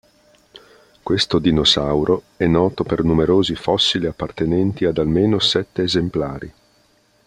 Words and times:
Questo 1.03 1.37
dinosauro 1.37 2.23
è 2.35 2.47
noto 2.47 2.83
per 2.83 3.03
numerosi 3.03 3.53
fossili 3.53 4.07
appartenenti 4.07 4.85
ad 4.85 4.97
almeno 4.97 5.37
sette 5.37 5.83
esemplari. 5.83 6.51